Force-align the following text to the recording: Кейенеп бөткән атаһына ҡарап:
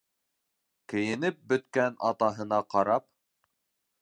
Кейенеп 0.93 1.37
бөткән 1.53 2.01
атаһына 2.13 2.63
ҡарап: 2.77 3.11